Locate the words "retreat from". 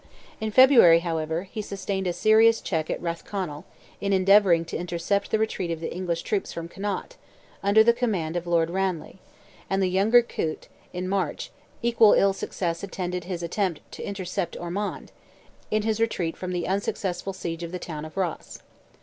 16.01-16.51